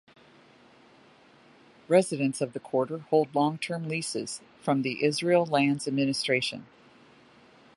Residents 1.87 2.41
of 2.41 2.53
the 2.53 2.59
quarter 2.59 2.97
hold 2.97 3.35
long-term 3.35 3.87
leases 3.87 4.41
from 4.59 4.81
the 4.81 5.03
Israel 5.05 5.45
Lands 5.45 5.87
Administration. 5.87 6.65